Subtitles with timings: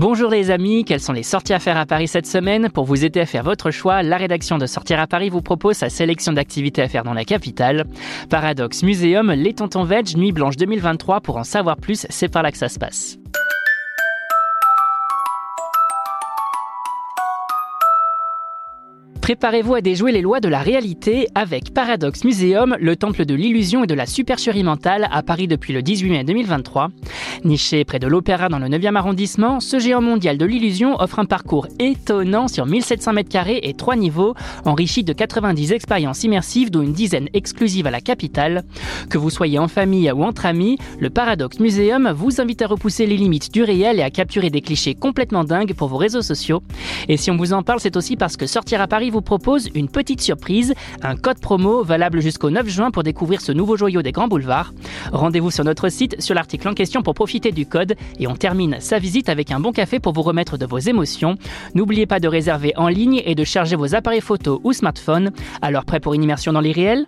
[0.00, 3.04] Bonjour les amis, quelles sont les sorties à faire à Paris cette semaine Pour vous
[3.04, 6.32] aider à faire votre choix, la rédaction de Sortir à Paris vous propose sa sélection
[6.32, 7.84] d'activités à faire dans la capitale.
[8.30, 12.50] Paradoxe Muséum, Les Tontons Veg, Nuit Blanche 2023, pour en savoir plus, c'est par là
[12.50, 13.18] que ça se passe.
[19.30, 23.84] Préparez-vous à déjouer les lois de la réalité avec Paradox Museum, le temple de l'illusion
[23.84, 26.88] et de la supercherie mentale à Paris depuis le 18 mai 2023.
[27.44, 31.26] Niché près de l'Opéra dans le 9e arrondissement, ce géant mondial de l'illusion offre un
[31.26, 36.82] parcours étonnant sur 1700 mètres carrés et 3 niveaux, enrichi de 90 expériences immersives dont
[36.82, 38.64] une dizaine exclusives à la capitale.
[39.10, 43.06] Que vous soyez en famille ou entre amis, le Paradox Museum vous invite à repousser
[43.06, 46.64] les limites du réel et à capturer des clichés complètement dingues pour vos réseaux sociaux.
[47.08, 49.68] Et si on vous en parle, c'est aussi parce que Sortir à Paris vous propose
[49.74, 54.02] une petite surprise, un code promo valable jusqu'au 9 juin pour découvrir ce nouveau joyau
[54.02, 54.72] des grands boulevards.
[55.12, 58.76] Rendez-vous sur notre site sur l'article en question pour profiter du code et on termine
[58.80, 61.36] sa visite avec un bon café pour vous remettre de vos émotions.
[61.74, 65.30] N'oubliez pas de réserver en ligne et de charger vos appareils photo ou smartphone.
[65.62, 67.06] Alors prêt pour une immersion dans l'irréel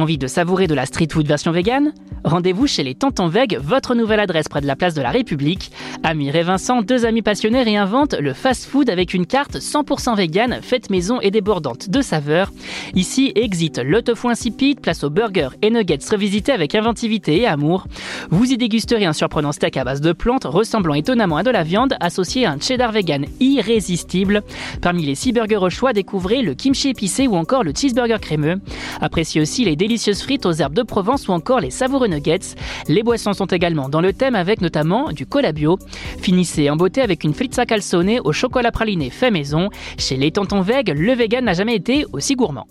[0.00, 1.92] Envie de savourer de la street food version vegan?
[2.24, 5.72] Rendez-vous chez les Tontons Veg, votre nouvelle adresse près de la place de la République.
[6.02, 10.88] Amir et Vincent, deux amis passionnés, réinventent le fast-food avec une carte 100% vegan, faite
[10.88, 12.50] maison et débordante de saveurs.
[12.94, 17.86] Ici, exit le tofu insipide, place aux burgers et nuggets revisités avec inventivité et amour.
[18.30, 21.62] Vous y dégusterez un surprenant steak à base de plantes, ressemblant étonnamment à de la
[21.62, 24.42] viande, associé à un cheddar vegan irrésistible.
[24.80, 28.60] Parmi les six burgers au choix, découvrez le kimchi épicé ou encore le cheeseburger crémeux.
[29.00, 32.54] Appréciez aussi les délicieuses frites aux herbes de Provence ou encore les savoureux nuggets.
[32.86, 35.80] Les boissons sont également dans le thème avec notamment du cola bio.
[36.20, 39.68] Finissez en beauté avec une fritza calzone au chocolat praliné fait maison.
[39.98, 42.68] Chez les tontons Veg, le vegan n'a jamais été aussi gourmand.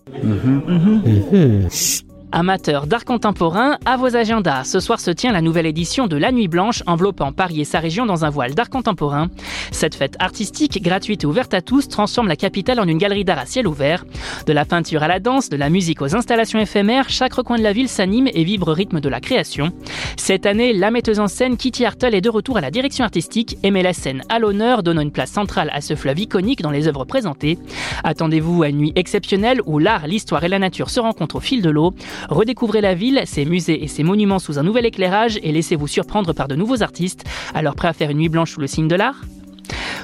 [2.32, 6.32] Amateurs d'art contemporain, à vos agendas, ce soir se tient la nouvelle édition de La
[6.32, 9.30] Nuit Blanche, enveloppant Paris et sa région dans un voile d'art contemporain.
[9.72, 13.40] Cette fête artistique, gratuite et ouverte à tous, transforme la capitale en une galerie d'art
[13.40, 14.06] à ciel ouvert.
[14.46, 17.64] De la peinture à la danse, de la musique aux installations éphémères, chaque recoin de
[17.64, 19.72] la ville s'anime et vibre au rythme de la création.
[20.16, 23.58] Cette année, la metteuse en scène Kitty Hartle est de retour à la direction artistique
[23.64, 26.70] et met la scène à l'honneur, donnant une place centrale à ce fleuve iconique dans
[26.70, 27.58] les œuvres présentées.
[28.04, 31.64] Attendez-vous à une nuit exceptionnelle où l'art, l'histoire et la nature se rencontrent au fil
[31.64, 31.96] de l'eau.
[32.30, 36.34] Redécouvrez la ville, ses musées et ses monuments sous un nouvel éclairage et laissez-vous surprendre
[36.34, 37.24] par de nouveaux artistes.
[37.54, 39.22] Alors prêt à faire une nuit blanche sous le signe de l'art?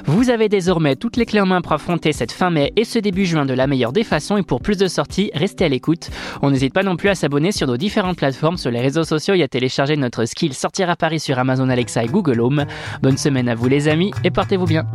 [0.04, 3.00] Vous avez désormais toutes les clés en main pour affronter cette fin mai et ce
[3.00, 6.10] début juin de la meilleure des façons et pour plus de sorties, restez à l'écoute.
[6.42, 9.34] On n'hésite pas non plus à s'abonner sur nos différentes plateformes sur les réseaux sociaux
[9.34, 12.66] et à télécharger notre skill Sortir à Paris sur Amazon Alexa et Google Home.
[13.02, 14.86] Bonne semaine à vous les amis et portez-vous bien.